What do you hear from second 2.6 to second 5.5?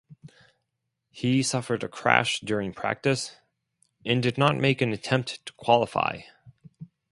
practice, and did not make an attempt